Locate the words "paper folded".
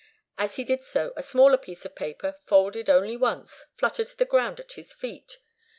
1.93-2.89